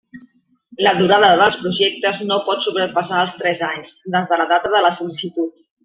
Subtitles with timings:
[0.85, 4.87] La durada dels projectes no pot sobrepassar els tres anys, des de la data de
[4.89, 5.59] la sol·licitud.